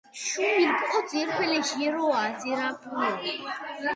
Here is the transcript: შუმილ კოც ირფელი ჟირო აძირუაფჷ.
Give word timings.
შუმილ 0.19 0.71
კოც 0.93 1.11
ირფელი 1.19 1.59
ჟირო 1.69 2.07
აძირუაფჷ. 2.21 3.33